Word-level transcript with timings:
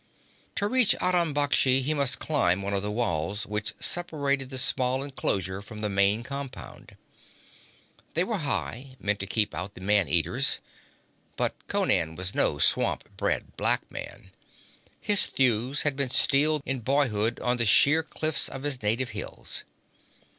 To 0.55 0.67
reach 0.67 0.95
Aram 0.99 1.31
Baksh 1.31 1.83
he 1.83 1.93
must 1.93 2.17
climb 2.17 2.63
one 2.63 2.73
of 2.73 2.81
the 2.81 2.89
walls 2.89 3.45
which 3.45 3.75
separated 3.79 4.49
the 4.49 4.57
small 4.57 5.03
enclosure 5.03 5.61
from 5.61 5.81
the 5.81 5.89
main 5.89 6.23
compound. 6.23 6.97
They 8.15 8.23
were 8.23 8.39
high, 8.39 8.95
meant 8.99 9.19
to 9.19 9.27
keep 9.27 9.53
out 9.53 9.75
the 9.75 9.81
man 9.81 10.07
eaters; 10.09 10.57
but 11.37 11.53
Conan 11.67 12.15
was 12.15 12.33
no 12.33 12.57
swamp 12.57 13.15
bred 13.15 13.55
black 13.57 13.91
man; 13.91 14.31
his 14.99 15.27
thews 15.27 15.83
had 15.83 15.95
been 15.95 16.09
steeled 16.09 16.63
in 16.65 16.79
boyhood 16.79 17.39
on 17.39 17.57
the 17.57 17.65
sheer 17.65 18.01
cliffs 18.01 18.49
of 18.49 18.63
his 18.63 18.81
native 18.81 19.09
hills. 19.09 19.63